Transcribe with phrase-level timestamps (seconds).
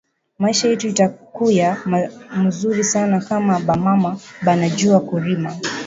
[0.39, 1.77] Maisha yetu itakuya
[2.35, 4.11] muzuri sana kama ba mama
[4.45, 5.51] bana jua ku rima